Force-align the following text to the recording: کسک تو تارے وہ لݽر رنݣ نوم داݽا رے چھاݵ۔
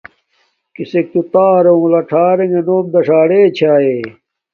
کسک 0.75 1.05
تو 1.13 1.21
تارے 1.33 1.71
وہ 1.79 1.87
لݽر 1.93 2.31
رنݣ 2.37 2.55
نوم 2.67 2.85
داݽا 2.93 3.21
رے 3.29 3.41
چھاݵ۔ 3.57 3.91